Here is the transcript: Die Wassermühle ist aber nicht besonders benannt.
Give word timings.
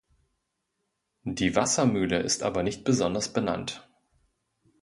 Die 1.27 1.55
Wassermühle 1.55 2.17
ist 2.21 2.41
aber 2.41 2.63
nicht 2.63 2.83
besonders 2.85 3.31
benannt. 3.33 3.87